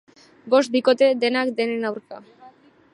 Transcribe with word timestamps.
Bost 0.53 0.71
bikote, 0.77 1.11
denak 1.25 1.53
denen 1.61 1.89
aurka. 1.91 2.23